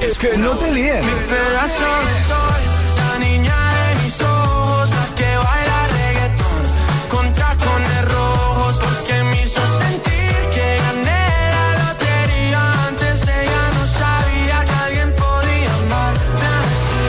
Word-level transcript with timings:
Es 0.00 0.18
que 0.18 0.36
no 0.36 0.56
te 0.58 0.70
líen. 0.72 1.00
pedazo 1.00 1.90
de 2.06 2.14
sol, 2.28 2.60
la 2.96 3.18
niña 3.18 3.54
de 3.54 4.02
mis 4.02 4.20
ojos, 4.20 4.90
la 4.90 5.14
que 5.16 5.36
baila 5.36 5.88
reggaetón, 5.88 6.62
con 7.08 7.32
tacones 7.34 8.04
rojos, 8.12 8.78
porque 8.78 9.22
me 9.24 9.42
hizo 9.42 9.60
sentir 9.78 10.34
que 10.54 10.76
gané 10.84 11.22
la 11.56 11.66
lotería. 11.82 12.62
Antes 12.88 13.22
ella 13.22 13.62
no 13.76 13.86
sabía 13.86 14.64
que 14.64 14.72
alguien 14.86 15.14
podía 15.14 15.72
amarme 15.84 16.46
así. 16.60 17.02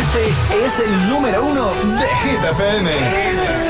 Este 0.00 0.64
es 0.64 0.78
el 0.80 1.08
número 1.08 1.44
uno 1.44 1.68
de 2.00 2.06
Hit 2.22 2.44
FM. 2.44 3.69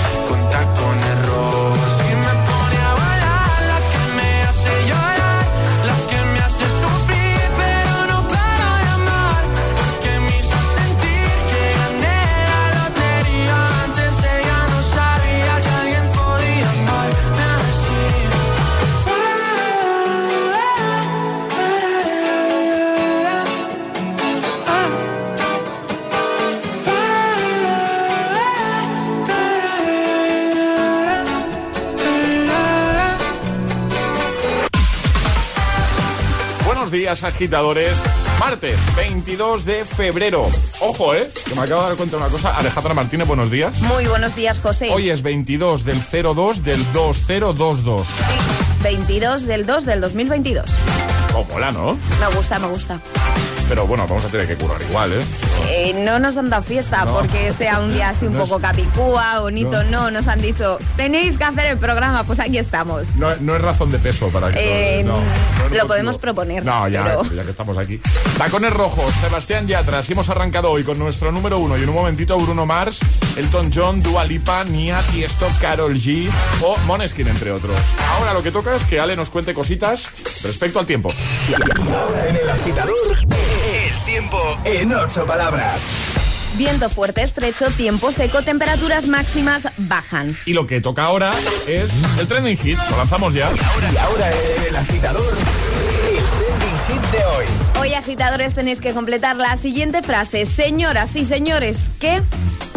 días, 37.11 37.23
agitadores. 37.23 37.97
Martes 38.39 38.79
22 38.95 39.65
de 39.65 39.83
febrero. 39.85 40.47
Ojo, 40.79 41.13
¿eh? 41.13 41.29
Que 41.45 41.55
me 41.55 41.61
acabo 41.61 41.81
de 41.81 41.87
dar 41.89 41.97
cuenta 41.97 42.15
de 42.15 42.23
una 42.23 42.31
cosa. 42.31 42.57
Alejandra 42.57 42.93
Martínez, 42.93 43.27
buenos 43.27 43.51
días. 43.51 43.81
Muy 43.81 44.05
buenos 44.05 44.35
días, 44.35 44.59
José. 44.59 44.91
Hoy 44.93 45.09
es 45.09 45.21
22 45.21 45.83
del 45.83 46.01
02 46.01 46.63
del 46.63 46.91
2022. 46.93 48.07
Sí, 48.07 48.83
22 48.83 49.45
del 49.45 49.65
2 49.65 49.85
del 49.85 50.01
2022. 50.01 50.65
Oh, 51.35 51.43
mola, 51.51 51.71
¿no? 51.71 51.97
Me 52.19 52.35
gusta, 52.35 52.59
me 52.59 52.67
gusta. 52.67 52.99
Pero 53.67 53.87
bueno, 53.87 54.07
vamos 54.07 54.23
a 54.25 54.29
tener 54.29 54.47
que 54.47 54.55
currar 54.55 54.81
igual, 54.81 55.11
¿eh? 55.13 55.21
Eh, 55.83 55.93
no 55.93 56.19
nos 56.19 56.37
han 56.37 56.49
dado 56.49 56.61
fiesta 56.63 57.05
No. 57.05 57.13
porque 57.13 57.51
sea 57.53 57.79
un 57.79 57.91
día 57.93 58.09
así 58.09 58.27
un 58.27 58.33
No 58.35 58.43
es- 58.43 58.49
poco 58.49 58.61
capicúa, 58.61 59.39
bonito. 59.39 59.83
No. 59.85 59.91
No. 60.03 60.11
nos 60.11 60.27
han 60.27 60.41
dicho, 60.41 60.77
tenéis 60.95 61.37
que 61.37 61.43
hacer 61.43 61.65
el 61.67 61.77
programa, 61.77 62.23
pues 62.23 62.39
aquí 62.39 62.57
estamos. 62.57 63.15
No, 63.15 63.35
no 63.37 63.55
es 63.55 63.61
razón 63.61 63.89
de 63.91 63.99
peso 63.99 64.29
para 64.29 64.49
que... 64.51 64.99
Eh, 64.99 65.03
no, 65.03 65.13
no 65.13 65.21
es 65.21 65.57
lo 65.59 65.63
motivo. 65.69 65.87
podemos 65.87 66.17
proponer, 66.17 66.63
No, 66.65 66.87
ya, 66.87 67.03
pero- 67.03 67.23
ya 67.33 67.43
que 67.43 67.49
estamos 67.49 67.77
aquí. 67.77 67.99
Tacones 68.37 68.73
rojos, 68.73 69.13
Sebastián 69.21 69.67
Yatra. 69.67 69.99
Así 69.99 70.13
hemos 70.13 70.29
arrancado 70.29 70.69
hoy 70.71 70.83
con 70.83 70.97
nuestro 70.99 71.31
número 71.31 71.57
uno. 71.59 71.77
Y 71.77 71.83
en 71.83 71.89
un 71.89 71.95
momentito 71.95 72.37
Bruno 72.37 72.65
Mars, 72.65 72.99
Elton 73.37 73.71
John, 73.73 74.01
Dua 74.03 74.23
Lipa, 74.25 74.63
Nia, 74.65 75.01
Tiesto, 75.11 75.47
Carol 75.59 75.93
G 75.95 76.29
o 76.61 76.77
Moneskin, 76.85 77.27
entre 77.27 77.51
otros. 77.51 77.75
Ahora 78.17 78.33
lo 78.33 78.43
que 78.43 78.51
toca 78.51 78.75
es 78.75 78.85
que 78.85 78.99
Ale 78.99 79.15
nos 79.15 79.29
cuente 79.29 79.53
cositas 79.53 80.11
respecto 80.43 80.79
al 80.79 80.85
tiempo. 80.85 81.11
Ahora 81.93 82.27
en 82.27 82.35
el 82.37 82.49
agitador, 82.49 82.95
el 83.17 83.60
tiempo 84.11 84.57
en 84.65 84.91
ocho 84.91 85.25
palabras. 85.25 85.81
Viento 86.57 86.89
fuerte, 86.89 87.21
estrecho, 87.21 87.67
tiempo 87.71 88.11
seco, 88.11 88.41
temperaturas 88.41 89.07
máximas 89.07 89.69
bajan. 89.77 90.37
Y 90.45 90.51
lo 90.51 90.67
que 90.67 90.81
toca 90.81 91.05
ahora 91.05 91.31
es 91.65 91.91
el 92.19 92.27
trending 92.27 92.57
hit. 92.57 92.77
Lo 92.89 92.97
lanzamos 92.97 93.33
ya. 93.33 93.47
Ahora, 93.47 93.89
y 93.93 93.97
ahora 93.97 94.29
el 94.67 94.75
agitador. 94.75 95.33
El 96.09 96.25
trending 96.25 96.77
hit 96.89 97.11
de 97.11 97.25
hoy. 97.25 97.45
Hoy, 97.79 97.93
agitadores, 97.93 98.53
tenéis 98.53 98.81
que 98.81 98.91
completar 98.91 99.37
la 99.37 99.55
siguiente 99.55 100.03
frase. 100.03 100.45
Señoras 100.45 101.15
y 101.15 101.23
señores, 101.23 101.83
¿qué? 102.01 102.21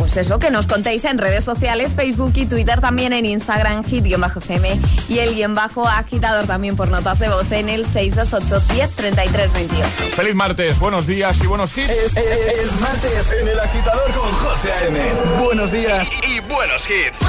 pues 0.04 0.18
eso, 0.18 0.38
que 0.38 0.50
nos 0.50 0.66
contéis 0.66 1.06
en 1.06 1.16
redes 1.16 1.44
sociales, 1.44 1.94
Facebook 1.94 2.32
y 2.34 2.44
Twitter, 2.44 2.82
también 2.82 3.14
en 3.14 3.24
Instagram, 3.24 3.82
hit-fm 3.84 4.78
y 5.08 5.20
el 5.20 5.34
guion 5.34 5.54
bajo 5.54 5.88
agitador 5.88 6.46
también 6.46 6.76
por 6.76 6.88
notas 6.88 7.18
de 7.20 7.30
voz 7.30 7.50
en 7.52 7.70
el 7.70 7.86
628-103328. 7.86 10.12
Feliz 10.14 10.34
martes, 10.34 10.78
buenos 10.78 11.06
días 11.06 11.42
y 11.42 11.46
buenos 11.46 11.74
hits. 11.78 11.88
Es, 11.88 12.12
martes 12.82 13.32
en 13.40 13.48
el 13.48 13.58
agitador 13.58 14.12
con 14.12 14.30
José 14.30 14.72
A.M. 14.72 15.00
Buenos 15.42 15.72
días 15.72 16.06
y 16.28 16.40
buenos 16.40 16.86
hits. 16.86 17.20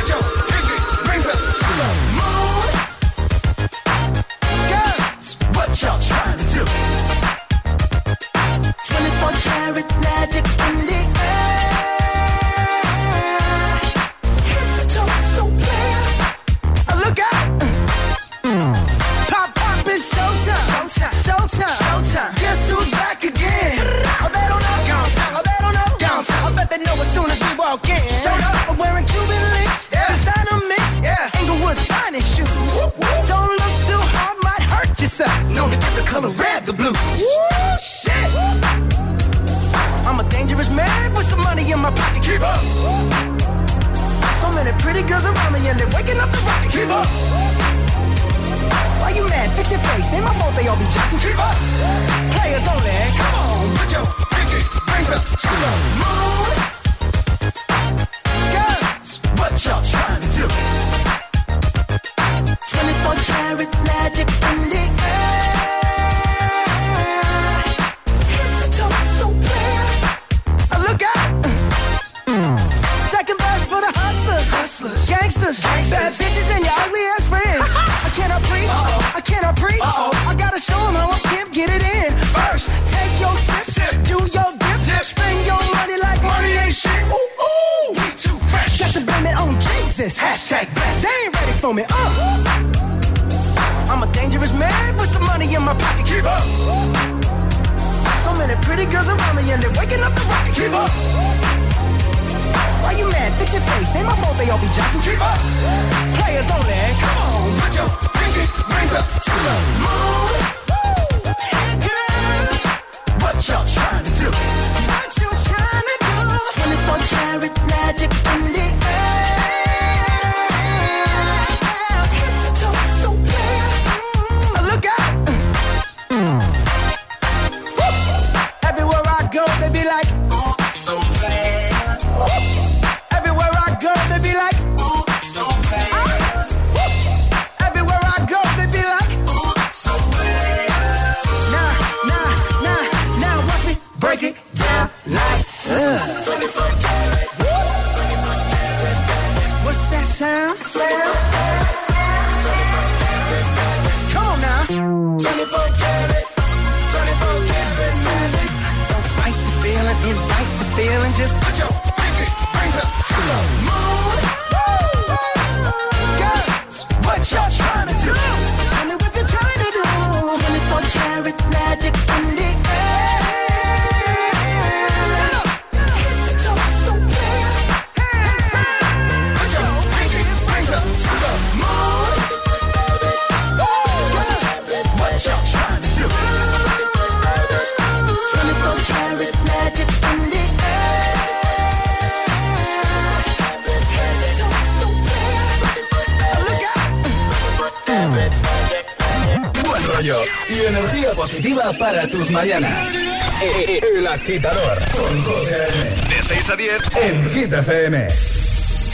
agitador 204.26 204.80
con 204.92 205.24
José 205.24 205.68
De 206.10 206.24
6 206.24 206.50
a 206.50 206.56
10 206.56 206.82
en 207.04 207.30
Hit 207.30 207.54
FM. 207.54 208.08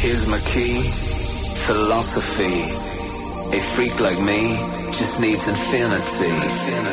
Here's 0.02 0.28
my 0.28 0.38
key, 0.52 0.84
philosophy. 1.66 2.64
A 3.56 3.62
freak 3.62 3.98
like 4.02 4.20
me 4.20 4.58
just 4.92 5.22
needs 5.22 5.48
infinity. 5.48 6.91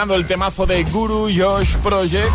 El 0.00 0.24
temazo 0.24 0.64
de 0.64 0.82
Guru 0.84 1.28
Josh 1.28 1.76
Project. 1.76 2.30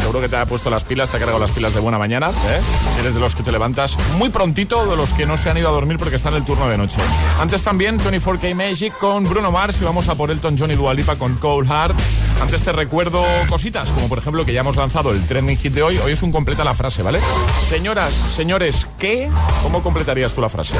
Seguro 0.00 0.20
que 0.22 0.30
te 0.30 0.36
ha 0.36 0.46
puesto 0.46 0.70
las 0.70 0.82
pilas, 0.82 1.10
te 1.10 1.18
ha 1.18 1.20
cargado 1.20 1.38
las 1.38 1.50
pilas 1.50 1.74
de 1.74 1.80
buena 1.80 1.98
mañana. 1.98 2.30
¿eh? 2.30 2.60
Si 2.94 3.00
eres 3.00 3.12
de 3.12 3.20
los 3.20 3.34
que 3.34 3.42
te 3.42 3.52
levantas 3.52 3.98
muy 4.16 4.30
prontito 4.30 4.86
de 4.86 4.96
los 4.96 5.12
que 5.12 5.26
no 5.26 5.36
se 5.36 5.50
han 5.50 5.58
ido 5.58 5.68
a 5.68 5.72
dormir 5.72 5.98
porque 5.98 6.16
están 6.16 6.32
en 6.32 6.38
el 6.38 6.44
turno 6.46 6.68
de 6.68 6.78
noche. 6.78 6.96
Antes 7.38 7.62
también 7.62 8.00
24K 8.00 8.54
Magic 8.54 8.96
con 8.96 9.24
Bruno 9.24 9.52
Mars 9.52 9.76
y 9.80 9.84
vamos 9.84 10.08
a 10.08 10.14
por 10.14 10.30
Elton 10.30 10.56
John 10.58 10.70
y 10.70 10.74
Dualipa 10.74 11.16
con 11.16 11.34
Cold 11.34 11.68
Heart. 11.68 11.94
Antes 12.40 12.62
te 12.62 12.72
recuerdo 12.72 13.24
cositas, 13.48 13.90
como 13.92 14.08
por 14.08 14.18
ejemplo 14.18 14.44
que 14.44 14.52
ya 14.52 14.60
hemos 14.60 14.76
lanzado 14.76 15.12
el 15.12 15.24
trending 15.26 15.56
hit 15.56 15.72
de 15.72 15.82
hoy. 15.82 15.98
Hoy 15.98 16.12
es 16.12 16.22
un 16.22 16.32
completa 16.32 16.64
la 16.64 16.74
frase, 16.74 17.02
¿vale? 17.02 17.20
Señoras, 17.68 18.12
señores, 18.34 18.86
¿qué? 18.98 19.30
¿Cómo 19.62 19.82
completarías 19.82 20.34
tú 20.34 20.40
la 20.40 20.48
frase? 20.48 20.76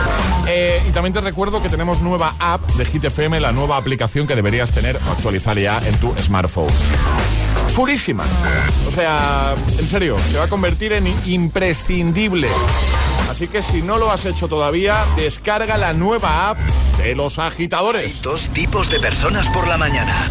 Eh, 0.49 0.83
y 0.89 0.91
también 0.91 1.13
te 1.13 1.21
recuerdo 1.21 1.63
que 1.63 1.69
tenemos 1.69 2.03
nueva 2.03 2.35
app 2.39 2.63
de 2.73 2.85
Hit 2.85 3.05
FM, 3.05 3.41
la 3.41 3.53
nueva 3.53 3.77
aplicación 3.77 4.27
que 4.27 4.35
deberías 4.35 4.73
tener 4.73 4.97
o 4.97 5.13
actualizar 5.13 5.59
ya 5.59 5.81
en 5.87 5.97
tu 5.99 6.15
smartphone. 6.21 6.73
Purísima. 7.75 8.25
O 8.87 8.91
sea, 8.91 9.55
en 9.79 9.89
serio, 9.89 10.17
se 10.31 10.37
va 10.37 10.45
a 10.45 10.49
convertir 10.49 10.93
en 10.93 11.07
imprescindible. 11.27 12.49
Así 13.31 13.49
que 13.49 13.63
si 13.63 13.81
no 13.81 13.97
lo 13.97 14.11
has 14.13 14.27
hecho 14.27 14.47
todavía, 14.47 15.07
descarga 15.17 15.79
la 15.79 15.95
nueva 15.95 16.51
app 16.51 16.59
de 16.99 17.15
los 17.15 17.39
agitadores. 17.39 18.21
dos 18.21 18.51
tipos 18.51 18.91
de 18.91 19.01
personas 19.01 19.49
por 19.49 19.67
la 19.67 19.79
mañana. 19.79 20.31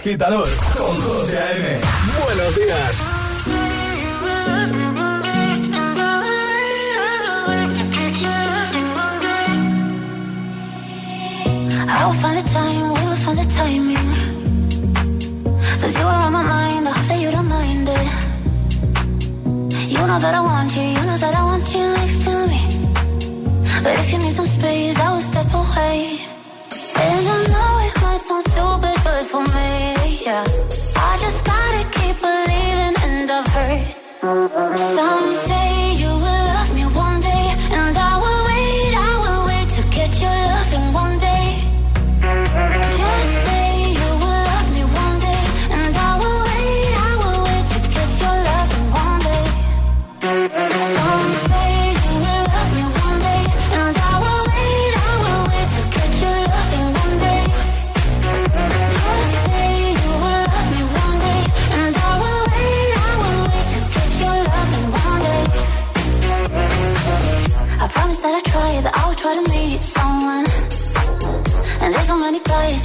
agitador 0.00 0.48
con 0.78 0.98
José 1.02 1.38
A.M. 1.38 1.78
Buenos 2.24 2.54
días. 2.54 2.92
I'll 11.86 12.14
find 12.14 12.36
the 12.38 12.44
time, 12.50 12.92
we'll 12.94 13.16
find 13.16 13.38
the 13.38 13.44
timing. 13.54 14.10
Cause 15.80 15.94
you 15.98 16.06
are 16.06 16.24
on 16.24 16.32
my 16.32 16.42
mind, 16.44 16.88
I 16.88 16.92
hope 16.92 17.06
that 17.06 17.20
you 17.20 17.30
don't 17.30 17.48
mind 17.48 17.88
it. 17.88 18.08
You 19.86 20.06
know 20.06 20.18
that 20.18 20.34
I 20.34 20.40
want 20.40 20.74
you, 20.76 20.82
you 20.82 21.04
know 21.04 21.18
that 21.18 21.34
I 21.34 21.44
want 21.44 21.74
you 21.74 21.92
next 22.00 22.24
to 22.24 22.46
me. 22.48 22.60
But 23.82 23.98
if 23.98 24.12
you 24.12 24.18
need 24.18 24.32
some 24.34 24.46
space, 24.46 24.98
I 24.98 25.12
will 25.12 25.20
step 25.20 25.52
away. 25.52 26.29
Something 34.30 35.59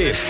hits. 0.00 0.29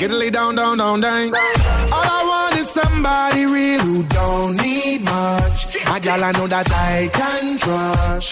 Skiddly 0.00 0.32
down, 0.32 0.54
down, 0.54 0.78
down, 0.78 1.02
down. 1.02 1.28
All 1.92 2.08
I 2.18 2.22
want 2.30 2.58
is 2.58 2.70
somebody 2.70 3.44
real 3.44 3.80
who 3.80 4.02
don't 4.04 4.56
need 4.56 5.02
much. 5.02 5.76
A 5.76 6.00
gal 6.00 6.24
I 6.24 6.32
know 6.32 6.46
that 6.46 6.72
I 6.72 7.10
can 7.12 7.58
trust. 7.58 8.30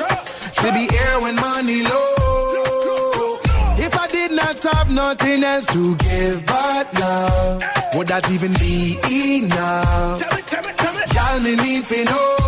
To 0.60 0.72
be 0.72 0.88
here 0.88 1.20
when 1.20 1.36
money 1.36 1.82
low. 1.82 3.38
If 3.76 3.94
I 3.94 4.06
did 4.06 4.32
not 4.32 4.62
have 4.62 4.90
nothing 4.90 5.44
else 5.44 5.66
to 5.66 5.94
give 5.96 6.46
but 6.46 6.86
love, 6.98 7.62
would 7.96 8.06
that 8.08 8.30
even 8.30 8.54
be 8.54 8.96
enough? 9.44 10.22
Y'all 11.14 11.38
me 11.40 11.54
need 11.54 11.84
to 11.84 12.04
know. 12.04 12.47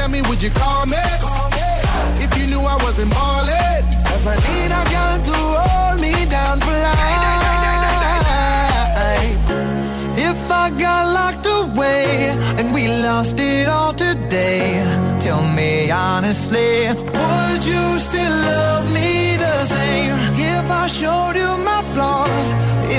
Tell 0.00 0.08
me, 0.08 0.22
would 0.22 0.40
you 0.42 0.48
call 0.48 0.86
me? 0.86 0.96
If 2.24 2.30
you 2.38 2.46
knew 2.46 2.60
I 2.60 2.76
wasn't 2.84 3.10
ballin'. 3.10 3.84
If 4.16 4.24
I 4.32 4.36
need 4.48 4.70
a 4.80 4.82
girl 4.94 5.16
to 5.28 5.36
hold 5.60 6.00
me 6.00 6.14
down 6.24 6.58
for 6.64 6.76
life. 6.88 7.10
If 10.28 10.40
I 10.50 10.70
got 10.70 11.02
locked 11.18 11.46
away 11.60 12.34
and 12.58 12.72
we 12.72 12.88
lost 12.88 13.38
it 13.40 13.68
all 13.68 13.92
today, 13.92 14.82
tell 15.20 15.42
me 15.42 15.90
honestly, 15.90 16.88
would 16.88 17.62
you 17.72 17.84
still 17.98 18.36
love 18.52 18.90
me 18.90 19.36
the 19.36 19.66
same? 19.66 20.14
If 20.56 20.66
I 20.82 20.86
showed 20.88 21.36
you 21.42 21.52
my 21.70 21.82
flaws, 21.92 22.46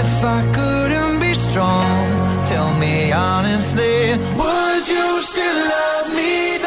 if 0.02 0.24
I 0.38 0.40
couldn't 0.54 1.20
be 1.20 1.34
strong, 1.34 2.46
tell 2.46 2.72
me 2.78 3.12
honestly, 3.12 4.20
would 4.38 4.88
you 4.88 5.22
still 5.24 5.60
love 5.76 6.14
me 6.14 6.61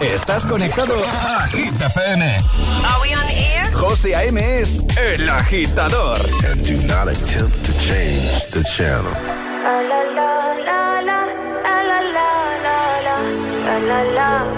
Estás 0.00 0.46
conectado 0.46 0.94
a 1.04 1.48
Hit 1.48 1.80
FM. 1.80 2.24
Are 2.24 3.02
we 3.02 3.14
on 3.16 3.28
air? 3.28 3.66
José 3.72 4.14
A.M. 4.14 4.38
es 4.38 4.86
el 4.96 5.28
agitador. 5.28 6.24
And 6.48 6.62
do 6.62 6.76
not 6.86 7.08
attempt 7.08 7.64
to 7.64 7.72
change 7.78 8.46
the 8.52 8.62
channel. 8.62 9.10
La 9.64 9.82
la 9.82 10.02
la 10.14 10.54
la 10.62 11.00
la 11.02 11.26
la 11.72 11.82
la 11.82 12.00
la 12.00 12.98
la 13.02 13.18
la 13.66 13.78
la 13.78 14.02
la 14.14 14.57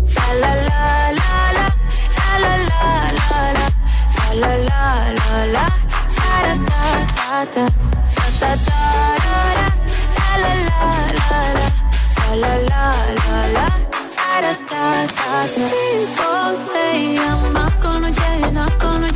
La 0.15 0.27
la 0.41 0.51
la 0.69 0.81
la 1.19 1.31
la. 1.57 1.67
La 2.17 2.31
la 2.43 2.53
la 2.69 2.83
la 3.17 3.39
la. 3.57 3.67
La 4.33 4.49
la 4.49 4.85
la 5.53 5.65
da 7.45 7.45
da 7.45 7.65
da 8.39 8.51
da. 8.65 8.79
La 10.17 10.37
la 10.37 10.53
la 10.67 10.81
la 11.17 11.39
la. 11.57 11.67
La 12.35 12.53
la 12.69 12.91
I'm 17.43 17.53
not 17.53 17.81
gonna 17.81 18.11
change, 18.11 18.53
not 18.53 18.79
gonna 18.79 19.09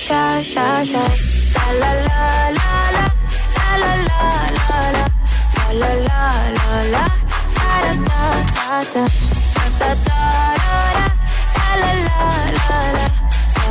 shy, 0.00 0.42
shy, 0.42 0.82
shy. 0.90 1.12
La 1.54 1.66
la 1.80 1.90
la 2.08 2.20
la 2.58 2.70
la. 2.96 3.04
La 3.56 3.68
la 3.82 3.92
la 4.08 4.20
la 4.56 4.78
la. 4.96 5.04
La 5.80 5.90
la 5.90 6.22
la. 6.94 7.04
Da 7.56 7.72
da 7.84 7.94
da 8.08 8.24
da. 8.94 9.04
Da 9.56 9.64
da 9.80 9.90
da 10.06 10.20
da. 10.64 10.78
La 11.58 11.70
la 11.82 11.90
la 12.06 12.20
la 12.58 12.78
la. 12.96 13.06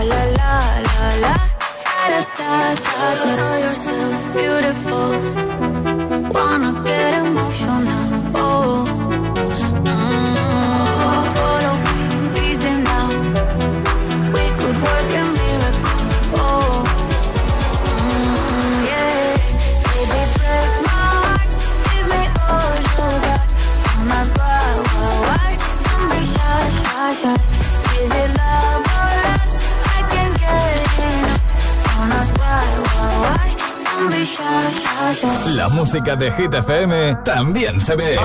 La 0.10 0.22
la 0.38 0.54
la 0.88 1.02
la. 1.24 1.34
Da 1.88 2.04
da 2.13 2.22
da 2.38 2.52
da. 2.86 3.36
Know 3.38 3.54
yourself 3.65 4.22
beautiful. 4.36 4.98
La 35.60 35.67
música 35.67 36.15
de 36.15 36.32
Hit 36.32 36.54
FM 36.54 37.15
también 37.26 37.82
se 37.82 37.93
ve. 37.98 38.15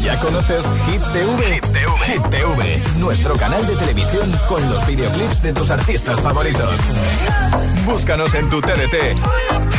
¿Ya 0.00 0.18
conoces 0.18 0.64
Hit 0.84 1.00
TV? 1.12 1.60
Hit 2.04 2.22
TV, 2.28 2.82
nuestro 2.98 3.36
canal 3.36 3.64
de 3.68 3.76
televisión 3.76 4.32
con 4.48 4.68
los 4.68 4.84
videoclips 4.84 5.42
de 5.42 5.52
tus 5.52 5.70
artistas 5.70 6.20
favoritos. 6.20 6.80
Búscanos 7.86 8.34
en 8.34 8.50
tu 8.50 8.60
TDT. 8.60 9.16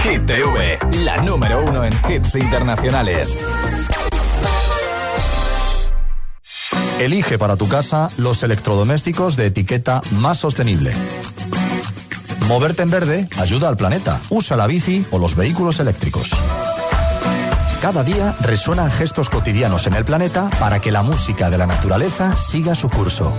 Hit 0.04 0.26
TV, 0.26 0.80
la 1.04 1.18
número 1.24 1.66
uno 1.68 1.84
en 1.84 1.92
hits 2.10 2.38
internacionales. 2.38 3.38
Elige 7.02 7.38
para 7.38 7.58
tu 7.58 7.68
casa 7.68 8.12
los 8.16 8.44
electrodomésticos 8.44 9.36
de 9.36 9.48
etiqueta 9.48 10.02
más 10.12 10.38
sostenible. 10.38 10.94
Moverte 12.48 12.82
en 12.82 12.90
verde 12.90 13.28
ayuda 13.40 13.68
al 13.68 13.76
planeta. 13.76 14.22
Usa 14.30 14.56
la 14.56 14.68
bici 14.68 15.06
o 15.12 15.20
los 15.20 15.36
vehículos 15.36 15.80
eléctricos. 15.80 16.32
Cada 17.82 18.04
día 18.04 18.36
resuenan 18.42 18.90
gestos 18.90 19.30
cotidianos 19.30 19.86
en 19.86 19.94
el 19.94 20.06
planeta 20.06 20.50
para 20.60 20.80
que 20.80 20.92
la 20.92 21.04
música 21.04 21.50
de 21.50 21.58
la 21.58 21.68
naturaleza 21.68 22.38
siga 22.38 22.74
su 22.74 22.90
curso. 22.90 23.32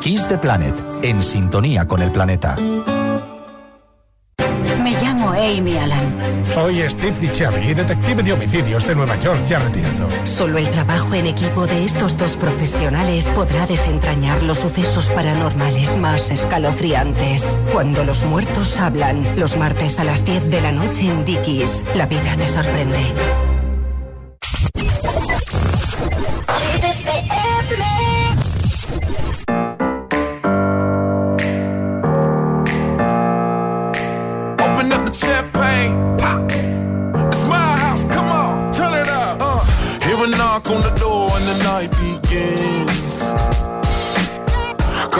Kiss 0.00 0.26
the 0.26 0.38
Planet, 0.38 0.74
en 1.02 1.22
sintonía 1.22 1.86
con 1.86 2.00
el 2.00 2.10
planeta. 2.10 2.56
Amy. 5.50 5.76
Soy 6.48 6.88
Steve 6.88 7.18
DiChiavi, 7.18 7.74
detective 7.74 8.22
de 8.22 8.32
homicidios 8.32 8.86
de 8.86 8.94
Nueva 8.94 9.18
York, 9.18 9.44
ya 9.46 9.58
retirado. 9.58 10.08
Solo 10.24 10.58
el 10.58 10.70
trabajo 10.70 11.14
en 11.14 11.26
equipo 11.26 11.66
de 11.66 11.84
estos 11.84 12.16
dos 12.16 12.36
profesionales 12.36 13.30
podrá 13.30 13.66
desentrañar 13.66 14.42
los 14.42 14.58
sucesos 14.58 15.10
paranormales 15.10 15.96
más 15.96 16.30
escalofriantes. 16.30 17.60
Cuando 17.72 18.04
los 18.04 18.24
muertos 18.24 18.78
hablan, 18.78 19.38
los 19.38 19.56
martes 19.56 19.98
a 19.98 20.04
las 20.04 20.24
10 20.24 20.50
de 20.50 20.60
la 20.60 20.72
noche 20.72 21.08
en 21.08 21.24
Dickies, 21.24 21.84
la 21.94 22.06
vida 22.06 22.36
te 22.36 22.46
sorprende. 22.46 23.49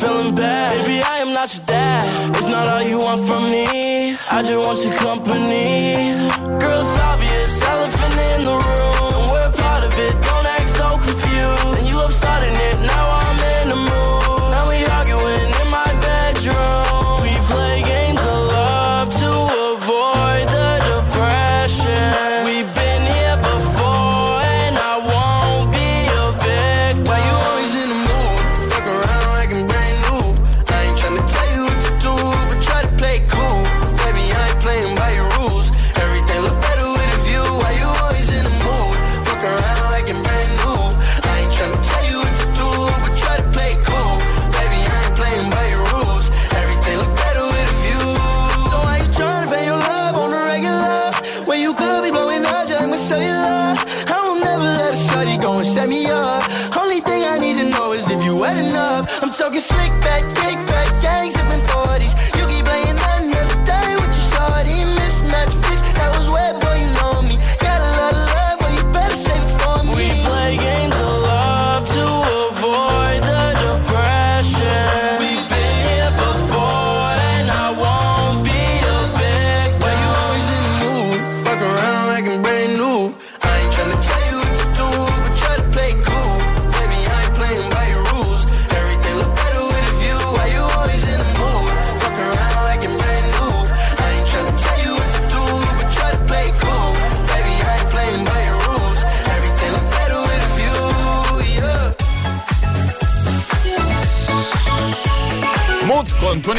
feeling 0.00 0.34
bad. 0.34 0.72
Baby, 0.86 1.02
I 1.02 1.18
am 1.18 1.32
not 1.32 1.54
your 1.54 1.66
dad. 1.66 2.36
It's 2.36 2.48
not 2.48 2.66
all 2.68 2.82
you 2.82 2.98
want 3.00 3.20
from 3.28 3.50
me. 3.50 4.16
I 4.30 4.42
just 4.42 4.60
want 4.66 4.78
your 4.84 4.96
company. 4.96 6.14
Girl, 6.60 6.80
it's 6.84 6.98
obvious. 7.10 7.62
I 7.62 7.79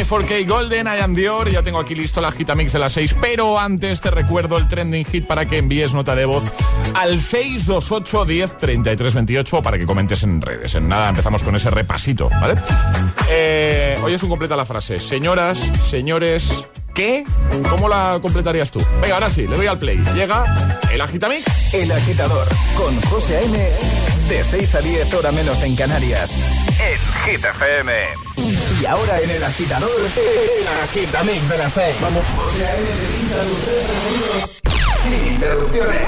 Mood 0.02 0.08
con 0.08 0.24
24K 0.24 0.48
Golden, 0.48 0.88
I 0.88 1.02
am 1.02 1.14
Dior. 1.14 1.50
Ya 1.50 1.64
tengo 1.64 1.80
aquí 1.80 1.96
listo 1.96 2.22
la 2.22 2.32
gita 2.32 2.56
mix 2.56 2.74
de 2.74 2.80
las 2.80 2.94
6. 2.94 3.16
Pero 3.22 3.60
antes 3.60 4.02
te 4.02 4.12
recuerdo 4.12 4.58
el 4.58 4.68
trending 4.68 5.06
hit 5.06 5.26
para 5.28 5.46
que 5.46 5.58
envíes 5.58 5.94
nota 5.94 6.16
de 6.16 6.26
voz 6.26 6.44
al 6.96 7.20
628 7.20 8.26
10 8.26 8.58
33 8.58 9.14
28 9.14 9.58
o 9.58 9.62
para 9.62 9.78
que 9.78 9.86
comentes 9.86 10.24
en 10.24 10.42
redes. 10.42 10.76
En 10.76 10.88
nada, 10.88 11.10
empezamos 11.10 11.44
con 11.44 11.56
ese 11.56 11.70
repasito, 11.70 12.30
¿vale? 12.30 12.56
Eh, 13.30 13.98
hoy 14.04 14.14
es 14.14 14.24
un 14.24 14.30
completa 14.30 14.56
la 14.56 14.66
frase. 14.66 15.00
Señoras, 15.00 15.60
señores, 15.84 16.66
¿qué? 16.94 17.26
¿Cómo 17.70 17.88
la 17.88 18.20
completarías 18.22 18.72
tú? 18.72 18.80
Venga, 19.02 19.16
ahora 19.16 19.30
sí, 19.30 19.48
le 19.48 19.56
doy 19.56 19.68
al 19.68 19.80
play. 19.80 20.04
Llega 20.16 20.80
el 20.92 21.02
agitamix. 21.02 21.46
El 21.74 21.92
agitador 21.92 22.48
con 22.76 23.00
José 23.04 23.38
A.M. 23.38 23.70
De 24.30 24.44
6 24.44 24.76
a 24.76 24.82
10 24.82 25.14
hora 25.14 25.32
menos 25.32 25.62
en 25.64 25.76
Canarias. 25.76 26.32
En 26.80 27.32
Hit 27.32 27.44
FM. 27.44 28.31
Y 28.82 28.86
ahora 28.86 29.20
en 29.20 29.30
el 29.30 29.44
agitador, 29.44 29.90
el 29.90 30.68
agitamix 30.84 31.50
de 31.50 31.58
las 31.58 31.74
6. 31.74 31.96
Vamos. 32.02 32.24
Sin 35.04 35.34
interrupciones. 35.34 36.08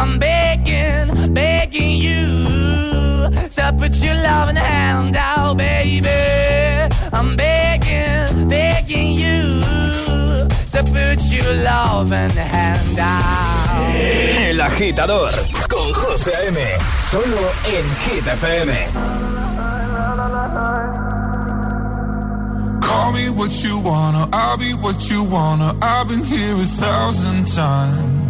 I'm 0.00 0.18
begging, 0.18 1.34
begging 1.34 1.98
you. 1.98 3.28
To 3.56 3.74
put 3.78 3.94
your 3.96 4.14
loving 4.14 4.56
hand 4.56 5.14
out, 5.14 5.58
baby. 5.58 6.08
I'm 7.12 7.36
begging, 7.36 8.48
begging 8.48 9.12
you. 9.12 9.60
To 10.72 10.80
put 10.94 11.20
your 11.30 11.52
loving 11.52 12.30
hand 12.30 12.98
out. 12.98 13.94
El 14.48 14.60
agitador 14.62 15.32
con 15.68 15.92
José 15.92 16.32
A.M. 16.34 16.58
Solo 17.10 17.42
en 17.66 17.86
Hit 18.04 18.26
FM. 18.26 18.72
Call 22.80 23.12
me 23.12 23.28
what 23.28 23.52
you 23.62 23.78
wanna, 23.78 24.26
I'll 24.32 24.56
be 24.56 24.72
what 24.72 25.10
you 25.10 25.24
wanna. 25.24 25.76
I've 25.82 26.08
been 26.08 26.24
here 26.24 26.54
a 26.54 26.66
thousand 26.80 27.46
times. 27.54 28.29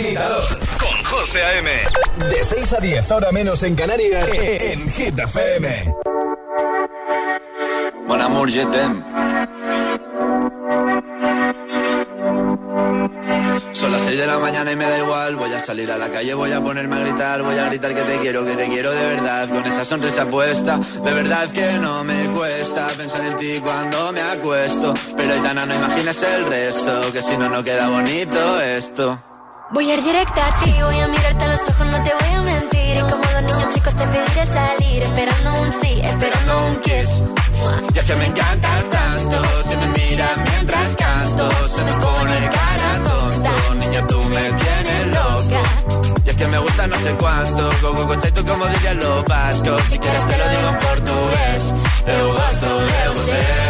Agitador 0.00 0.42
con 0.80 1.04
José 1.04 1.42
A.M. 1.44 1.70
De 2.30 2.44
6 2.44 2.72
a 2.72 2.76
10, 2.78 3.10
ahora 3.10 3.32
menos 3.32 3.62
en 3.62 3.74
Canarias, 3.74 4.28
en 4.34 4.90
Hit 4.92 5.18
FM. 5.18 5.94
Mon 8.06 8.20
amour, 8.20 8.50
je 8.50 8.64
t'aime. 8.66 9.04
Son 13.72 13.92
las 13.92 14.02
6 14.02 14.18
de 14.18 14.26
la 14.26 14.38
mañana 14.38 14.72
y 14.72 14.76
me 14.76 14.84
da 14.84 14.98
igual. 14.98 15.36
Voy 15.36 15.52
a 15.52 15.58
salir 15.58 15.90
a 15.90 15.96
la 15.96 16.10
calle, 16.10 16.34
voy 16.34 16.52
a 16.52 16.60
ponerme 16.60 16.96
a 16.96 16.98
gritar. 17.00 17.42
Voy 17.42 17.56
a 17.56 17.66
gritar 17.66 17.94
que 17.94 18.02
te 18.02 18.18
quiero, 18.18 18.44
que 18.44 18.54
te 18.54 18.68
quiero 18.68 18.90
de 18.90 19.06
verdad. 19.06 19.48
Con 19.48 19.64
esa 19.64 19.84
sonrisa 19.84 20.26
puesta, 20.26 20.78
de 20.78 21.14
verdad 21.14 21.50
que 21.50 21.78
no 21.78 22.04
me 22.04 22.28
cuesta 22.30 22.88
pensar 22.88 23.24
en 23.24 23.36
ti 23.36 23.60
cuando 23.62 24.12
me 24.12 24.20
acuesto. 24.20 24.92
Pero 25.16 25.32
Aitana, 25.32 25.64
no 25.66 25.74
imagines 25.74 26.22
el 26.22 26.44
resto, 26.46 27.12
que 27.12 27.22
si 27.22 27.36
no, 27.38 27.48
no 27.48 27.62
queda 27.62 27.88
bonito 27.88 28.60
esto. 28.60 29.22
Voy 29.72 29.88
a 29.88 29.94
ir 29.94 30.02
directa 30.02 30.48
a 30.48 30.58
ti, 30.64 30.74
voy 30.82 30.98
a 30.98 31.06
mirarte 31.06 31.44
a 31.44 31.48
los 31.48 31.60
ojos, 31.60 31.86
no 31.86 32.02
te 32.02 32.12
voy 32.12 32.34
a 32.34 32.42
mentir. 32.42 32.96
Y 32.96 33.00
como 33.02 33.22
los 33.22 33.42
niños 33.42 33.72
chicos 33.72 33.94
te 33.94 34.04
pediré 34.08 34.46
salir, 34.46 35.02
esperando 35.04 35.62
un 35.62 35.72
sí, 35.80 36.00
esperando 36.02 36.66
un 36.66 36.80
kiss. 36.80 37.08
Y 37.94 37.98
es 37.98 38.04
que 38.04 38.14
me 38.16 38.26
encantas 38.26 38.90
tanto, 38.90 39.62
si 39.62 39.76
me 39.76 39.86
miras 39.86 40.38
mientras 40.50 40.96
canto, 40.96 41.50
se 41.68 41.84
me 41.84 41.92
pone 41.92 42.50
cara 42.50 43.02
tonta. 43.04 43.52
Niña, 43.76 44.06
tú 44.08 44.20
me 44.24 44.42
tienes 44.52 45.06
loca. 45.06 45.62
Y 46.24 46.28
es 46.30 46.36
que 46.36 46.46
me 46.48 46.58
gusta 46.58 46.86
no 46.88 46.98
sé 46.98 47.14
cuánto, 47.14 47.70
go 47.80 47.94
go 47.94 48.06
go 48.06 48.16
tú 48.16 48.44
como 48.44 48.66
dirían 48.66 48.98
los 48.98 49.24
vascos. 49.24 49.82
Si 49.88 49.98
quieres 50.00 50.26
te 50.26 50.36
lo 50.36 50.48
digo 50.48 50.68
en 50.68 50.78
portugués, 50.78 51.62
eu 52.06 52.26
gosto 52.32 52.80
de 52.86 53.08
você. 53.14 53.69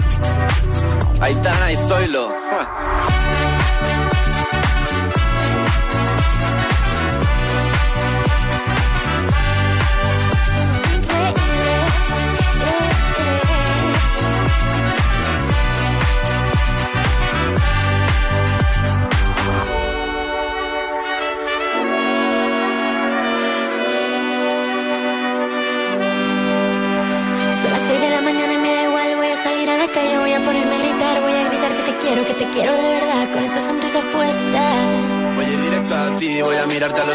Aitana 1.21 1.71
y 1.71 1.75
Zoilo. 1.87 2.33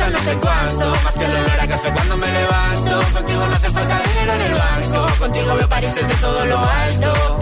Gusta 0.00 0.18
no 0.18 0.24
sé 0.24 0.38
cuánto, 0.38 0.96
más 1.04 1.14
que 1.14 1.24
el 1.24 1.30
olor 1.30 1.60
a 1.60 1.68
café 1.68 1.92
cuando 1.92 2.16
me 2.16 2.26
levanto. 2.32 3.04
Contigo 3.12 3.46
no 3.46 3.54
hace 3.54 3.70
falta 3.70 4.02
dinero 4.08 4.32
en 4.32 4.40
el 4.40 4.54
banco, 4.54 5.18
contigo 5.18 5.54
veo 5.56 5.68
París 5.68 5.94
desde 5.94 6.14
todo 6.14 6.46
lo 6.46 6.58
alto. 6.58 7.38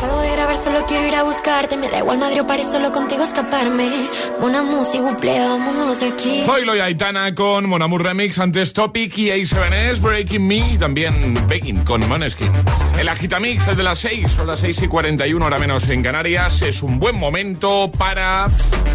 Salgo 0.00 0.20
de 0.20 0.32
grabar, 0.32 0.56
solo 0.56 0.86
quiero 0.86 1.06
ir 1.06 1.14
a 1.14 1.22
buscarte. 1.22 1.76
Me 1.76 1.88
da 1.88 1.98
igual 1.98 2.18
Madrid 2.18 2.42
o 2.42 2.46
París, 2.46 2.66
solo 2.70 2.90
contigo 2.90 3.22
escaparme. 3.22 4.08
Una 4.40 4.62
música, 4.62 5.02
buple, 5.02 5.38
vámonos 5.38 6.00
de 6.00 6.08
aquí. 6.08 6.42
Zoilo 6.44 6.74
y 6.74 6.80
Aitana 6.80 7.34
con 7.34 7.68
Monamur 7.68 8.02
Remix, 8.02 8.38
antes 8.38 8.72
Topic 8.72 9.16
y 9.18 9.28
A7S, 9.28 10.00
Breaking 10.00 10.46
Me 10.46 10.72
y 10.72 10.78
también 10.78 11.34
Begging 11.46 11.84
con 11.84 12.06
Moneskin. 12.08 12.50
El 12.98 13.08
Agitamix 13.08 13.68
es 13.68 13.76
de 13.76 13.82
las 13.82 13.98
6, 14.00 14.32
son 14.32 14.46
las 14.46 14.60
6 14.60 14.82
y 14.82 14.88
41, 14.88 15.44
hora 15.44 15.58
menos 15.58 15.86
en 15.88 16.02
Canarias. 16.02 16.62
Es 16.62 16.82
un 16.82 16.98
buen 16.98 17.16
momento 17.16 17.90
para 17.96 18.48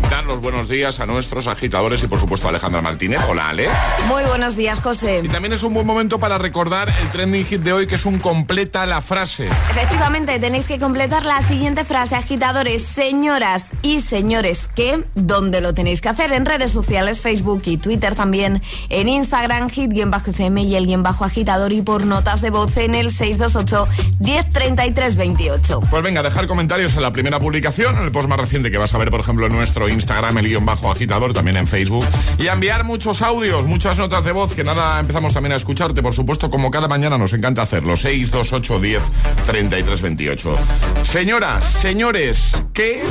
dar 0.09 0.25
los 0.25 0.41
buenos 0.41 0.69
días 0.69 0.99
a 0.99 1.05
nuestros 1.05 1.47
agitadores 1.47 2.03
y 2.03 2.07
por 2.07 2.19
supuesto 2.19 2.24
a 2.25 2.49
Alejandra 2.49 2.81
Martínez. 2.81 3.19
Hola 3.29 3.49
Ale. 3.49 3.69
Muy 4.07 4.23
buenos 4.23 4.55
días, 4.55 4.79
José. 4.79 5.21
Y 5.23 5.29
también 5.29 5.53
es 5.53 5.63
un 5.63 5.73
buen 5.73 5.85
momento 5.85 6.19
para 6.19 6.37
recordar 6.37 6.93
el 7.01 7.09
trending 7.09 7.45
hit 7.45 7.61
de 7.61 7.71
hoy 7.71 7.87
que 7.87 7.95
es 7.95 8.05
un 8.05 8.19
completa 8.19 8.85
la 8.85 8.99
frase. 8.99 9.47
Efectivamente, 9.71 10.39
tenéis 10.39 10.65
que 10.65 10.79
completar 10.79 11.23
la 11.23 11.41
siguiente 11.43 11.85
frase, 11.85 12.15
agitadores, 12.15 12.81
señoras 12.81 13.67
y 13.83 13.99
señores, 13.99 14.67
que 14.73 15.03
¿dónde 15.13 15.61
lo 15.61 15.73
tenéis 15.73 16.01
que 16.01 16.09
hacer? 16.09 16.33
En 16.33 16.45
redes 16.45 16.71
sociales, 16.71 17.21
Facebook 17.21 17.61
y 17.65 17.77
Twitter 17.77 18.15
también, 18.15 18.61
en 18.89 19.07
Instagram, 19.07 19.69
hit-fm 19.69 20.61
y 20.63 20.75
el 20.75 20.87
guion 20.87 21.03
bajo 21.03 21.25
agitador 21.25 21.71
y 21.73 21.81
por 21.83 22.05
notas 22.05 22.41
de 22.41 22.49
voz 22.49 22.75
en 22.77 22.95
el 22.95 23.11
628 23.11 23.87
103328. 24.19 25.81
Pues 25.89 26.03
venga, 26.03 26.23
dejar 26.23 26.47
comentarios 26.47 26.95
en 26.95 27.03
la 27.03 27.11
primera 27.11 27.39
publicación, 27.39 27.95
en 27.97 28.03
el 28.03 28.11
post 28.11 28.27
más 28.27 28.39
reciente 28.39 28.71
que 28.71 28.77
vas 28.77 28.93
a 28.93 28.97
ver, 28.97 29.09
por 29.09 29.19
ejemplo, 29.19 29.45
en 29.45 29.53
nuestro 29.53 29.87
Instagram, 29.87 30.37
el 30.39 30.47
guion 30.47 30.65
bajo 30.65 30.91
agitador, 30.91 31.33
también 31.33 31.57
en 31.57 31.67
Facebook. 31.67 32.04
Y 32.37 32.47
a 32.47 32.53
enviar 32.53 32.83
muchos 32.83 33.21
audios, 33.21 33.65
muchas 33.65 33.97
notas 33.97 34.23
de 34.23 34.31
voz, 34.31 34.53
que 34.53 34.63
nada, 34.63 34.99
empezamos 34.99 35.33
también 35.33 35.53
a 35.53 35.55
escucharte, 35.55 36.01
por 36.01 36.13
supuesto, 36.13 36.49
como 36.49 36.69
cada 36.69 36.87
mañana 36.87 37.17
nos 37.17 37.33
encanta 37.33 37.61
hacerlo. 37.61 37.95
628 37.95 38.79
10 38.79 39.03
33 39.45 40.01
28. 40.01 40.55
Señoras, 41.03 41.63
señores, 41.65 42.63
¿qué? 42.73 43.01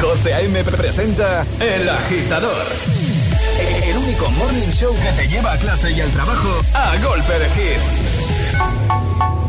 José 0.00 0.34
A.M. 0.34 0.62
presenta 0.64 1.46
El 1.60 1.88
Agitador. 1.88 2.66
El 3.84 3.96
único 3.96 4.30
morning 4.30 4.70
show 4.70 4.94
que 4.94 5.12
te 5.12 5.28
lleva 5.28 5.52
a 5.52 5.58
clase 5.58 5.92
y 5.92 6.00
al 6.00 6.10
trabajo 6.10 6.48
a 6.74 6.96
golpe 6.98 7.32
de 7.38 7.46
hits. 7.46 9.41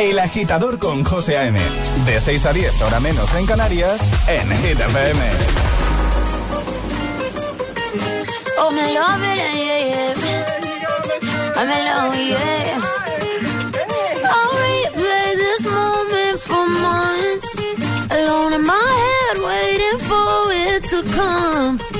El 0.00 0.18
agitador 0.18 0.78
con 0.78 1.04
José 1.04 1.36
A.M. 1.36 1.60
De 2.06 2.18
6 2.18 2.46
a 2.46 2.54
10, 2.54 2.80
hora 2.80 3.00
menos 3.00 3.34
en 3.34 3.44
Canarias, 3.44 4.00
en 4.28 4.48
Hit 4.48 4.80
FM. 4.80 5.20
Oh, 8.60 8.70
me 8.70 8.94
love 8.94 9.22
it, 9.22 9.36
yeah, 9.36 9.78
yeah. 9.88 10.14
I'm 11.54 11.68
alone, 11.68 12.16
yeah. 12.28 12.80
I'll 14.24 14.54
replay 14.56 15.36
this 15.36 15.66
moment 15.66 16.40
for 16.40 16.66
months. 16.66 17.58
Alone 18.10 18.54
in 18.54 18.64
my 18.64 18.72
head, 18.72 19.36
waiting 19.44 19.98
for 20.08 20.50
it 20.50 20.82
to 20.84 21.02
come. 21.14 21.99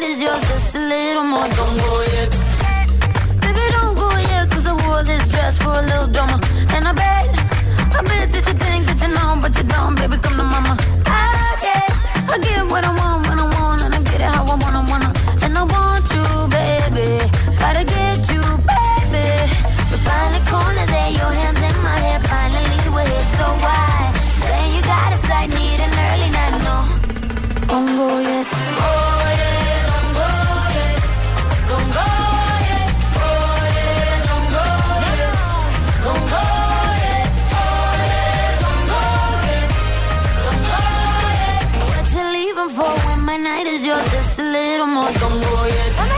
Is 0.00 0.04
does 0.04 0.22
yours 0.22 0.48
just 0.48 0.76
a 0.76 0.78
little 0.78 1.24
more? 1.24 1.57
When 43.48 43.56
my 43.56 43.62
night 43.62 43.66
is 43.66 43.84
yours? 43.84 44.10
Just 44.10 44.38
a 44.38 44.42
little 44.42 44.86
more. 44.86 45.12
Don't 45.12 45.40
go 45.40 45.66
yet. 45.66 46.17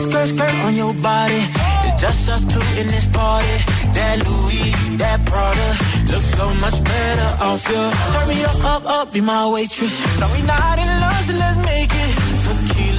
Skirt, 0.00 0.28
skirt 0.28 0.54
on 0.64 0.74
your 0.74 0.94
body. 0.94 1.42
It's 1.84 2.00
just 2.00 2.28
us 2.28 2.44
two 2.44 2.80
in 2.80 2.86
this 2.86 3.06
party. 3.06 3.56
That 3.94 4.24
Louis, 4.24 4.96
that 4.96 5.24
Prada, 5.26 5.68
looks 6.12 6.30
so 6.36 6.54
much 6.54 6.82
better 6.84 7.30
off 7.44 7.68
you. 7.68 7.82
Turn 8.12 8.28
me 8.28 8.44
up, 8.44 8.64
up, 8.64 8.84
up, 8.86 9.12
be 9.12 9.20
my 9.20 9.46
waitress. 9.48 9.94
No, 10.20 10.28
we 10.34 10.42
not 10.42 10.78
in 10.78 10.88
love, 11.00 11.22
so 11.26 11.34
let's 11.34 11.56
make 11.66 11.94
it. 11.94 11.99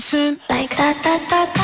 Dancing. 0.00 0.40
Like 0.48 0.76
da 0.76 0.92
da 1.02 1.18
da 1.28 1.46
da 1.46 1.59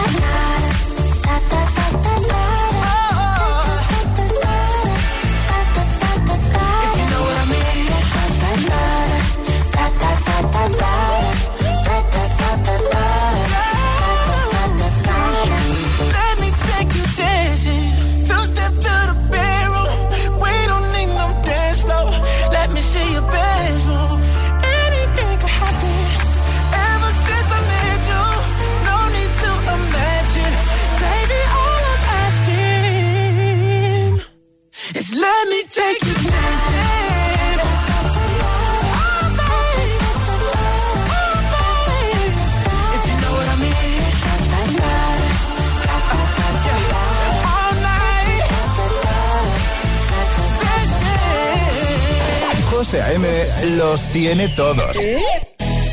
los 53.71 54.07
tiene 54.12 54.49
todos. 54.49 54.97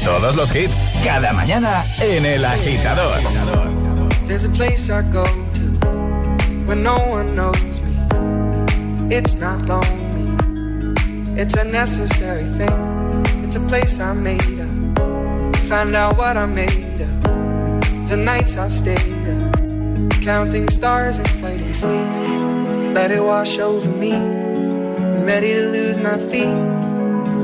Todos 0.04 0.36
los 0.36 0.54
hits, 0.56 0.76
cada 1.04 1.34
mañana 1.34 1.86
en 2.02 2.26
El 2.26 2.46
Agitador. 2.46 3.20
There's 4.28 4.46
a 4.46 4.50
place 4.50 4.90
I 4.90 5.02
go 5.12 5.24
to 5.24 5.88
when 6.66 6.84
no 6.84 6.96
one 6.96 7.36
knows 7.36 7.80
me. 7.82 9.16
It's 9.16 9.36
not 9.36 9.62
lonely. 9.66 10.36
It's 11.36 11.56
a 11.56 11.64
necessary 11.64 12.46
thing. 12.58 13.24
It's 13.44 13.56
a 13.56 13.62
place 13.62 14.00
I 14.00 14.14
made 14.14 14.60
up. 14.60 15.58
Find 15.68 15.96
out 15.96 16.18
what 16.18 16.38
I 16.38 16.46
made 16.46 17.02
of. 17.02 18.10
The 18.10 18.18
nights 18.18 18.58
I've 18.58 18.74
stayed 18.74 18.98
up. 18.98 20.22
Counting 20.22 20.70
stars 20.70 21.18
and 21.18 21.30
fighting 21.30 21.74
sleep. 21.74 22.94
Let 22.94 23.12
it 23.12 23.22
wash 23.22 23.58
over 23.60 23.90
me. 23.90 24.14
I'm 24.14 25.26
ready 25.26 25.54
to 25.54 25.70
lose 25.70 25.98
my 25.98 26.18
feet. 26.30 26.73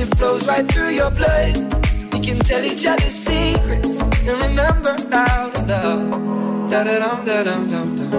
it 0.00 0.16
flows 0.16 0.46
right 0.46 0.66
through 0.72 0.90
your 0.90 1.10
blood. 1.10 1.56
We 2.12 2.20
can 2.20 2.38
tell 2.38 2.64
each 2.64 2.86
other 2.86 3.10
secrets 3.10 4.00
and 4.00 4.42
remember 4.46 4.96
how 5.12 5.50
to 5.50 5.62
love. 5.66 6.70
Da 6.70 6.84
da 6.84 6.98
dum 6.98 7.24
da 7.24 7.42
dum 7.42 7.70
dum 7.70 7.96
dum. 7.98 8.10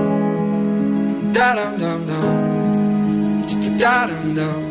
Da 1.33 1.55
dum 1.55 1.77
dum 1.81 2.05
dum. 2.07 2.25
Da 3.77 4.07
dum 4.07 4.33
dum. 4.37 4.61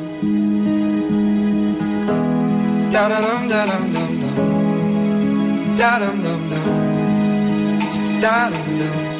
Da 2.93 3.09
da 3.09 3.21
dum 3.27 3.49
da 3.49 3.67
dum 3.67 3.93
dum 3.95 4.13
dum. 4.23 4.37
Da 5.79 5.99
dum 5.99 6.23
dum 6.25 6.41
dum. 6.51 6.67
Da 8.21 8.51
dum 8.51 8.69
dum. 8.79 9.20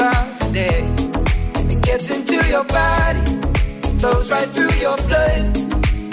throughout 0.00 0.40
the 0.40 0.48
day. 0.52 0.80
It 1.72 1.82
gets 1.82 2.08
into 2.10 2.36
your 2.48 2.64
body, 2.64 3.20
flows 3.98 4.30
right 4.30 4.48
through 4.54 4.74
your 4.80 4.96
blood. 5.08 5.56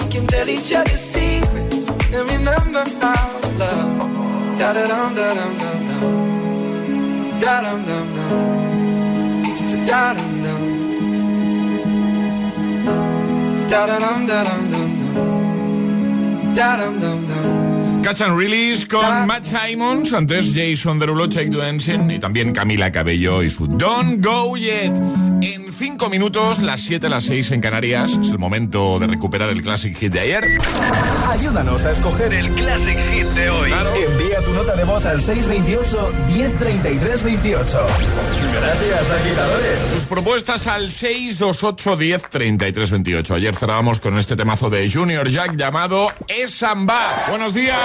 We 0.00 0.06
can 0.12 0.26
tell 0.26 0.48
each 0.48 0.72
other 0.74 0.96
secrets 0.96 1.88
and 2.12 2.30
remember 2.30 2.84
how 3.00 3.40
love. 3.56 4.58
Da 4.58 4.72
da 4.76 4.86
dum 4.92 5.14
da 5.14 5.34
dum 5.38 5.52
dum 5.62 5.78
dum. 5.88 6.04
Da 7.40 7.54
dum 7.64 7.80
dum 7.88 8.06
dum. 8.16 8.30
Da 9.86 10.14
dum 10.16 10.32
dum. 10.44 10.62
Da 13.70 13.80
dum 13.86 14.26
dum 14.30 14.44
dum 14.48 14.62
dum. 14.72 14.90
Da 16.54 16.76
dum 16.76 16.94
dum 17.00 17.20
dum. 17.28 17.57
Catch 18.08 18.22
and 18.22 18.38
Release 18.38 18.86
con 18.86 19.26
Matt 19.26 19.44
Simons, 19.44 20.14
antes 20.14 20.54
Jason 20.54 20.98
Derulo, 20.98 21.26
Check 21.26 21.50
Duensen 21.50 22.10
y 22.10 22.18
también 22.18 22.52
Camila 22.52 22.90
Cabello 22.90 23.42
y 23.42 23.50
su 23.50 23.66
Don't 23.66 24.24
Go 24.24 24.56
Yet. 24.56 24.94
En 25.42 25.70
5 25.70 26.08
minutos, 26.08 26.62
las 26.62 26.80
7, 26.80 27.06
las 27.10 27.24
6 27.24 27.50
en 27.50 27.60
Canarias, 27.60 28.18
es 28.18 28.30
el 28.30 28.38
momento 28.38 28.98
de 28.98 29.08
recuperar 29.08 29.50
el 29.50 29.60
Classic 29.60 29.94
Hit 29.94 30.10
de 30.10 30.20
ayer. 30.20 30.44
Ayúdanos 31.28 31.84
a 31.84 31.90
escoger 31.92 32.32
el 32.32 32.48
Classic 32.52 32.98
Hit 33.12 33.26
de 33.28 33.50
hoy. 33.50 33.70
Envía 33.70 34.40
tu 34.42 34.52
nota 34.52 34.74
de 34.74 34.84
voz 34.84 35.04
al 35.04 35.20
628 35.20 36.12
1033 36.28 37.22
28. 37.22 37.86
Gracias, 38.54 39.10
agitadores. 39.10 39.90
Tus 39.92 40.06
propuestas 40.06 40.66
al 40.66 40.90
628 40.90 41.96
1033 41.98 42.90
28. 42.90 43.34
Ayer 43.34 43.54
cerrábamos 43.54 44.00
con 44.00 44.18
este 44.18 44.36
temazo 44.36 44.70
de 44.70 44.90
Junior 44.90 45.28
Jack 45.28 45.54
llamado 45.56 46.08
Esamba. 46.28 47.24
Buenos 47.28 47.52
días. 47.52 47.76